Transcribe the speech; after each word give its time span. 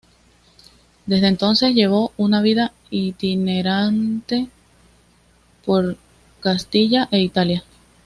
Desde 1.05 1.27
entonces 1.27 1.75
llevó 1.75 2.11
una 2.17 2.41
vida 2.41 2.73
itinerante 2.89 4.49
por 5.63 5.95
Castilla 6.39 7.07
e 7.11 7.19
Italia. 7.19 7.63